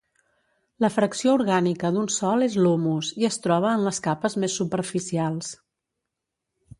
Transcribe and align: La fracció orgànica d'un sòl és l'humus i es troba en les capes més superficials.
La 0.83 0.89
fracció 0.93 1.33
orgànica 1.39 1.91
d'un 1.97 2.07
sòl 2.15 2.45
és 2.47 2.57
l'humus 2.63 3.11
i 3.23 3.27
es 3.31 3.37
troba 3.43 3.73
en 3.75 3.85
les 3.89 4.01
capes 4.09 4.39
més 4.45 4.57
superficials. 4.63 5.53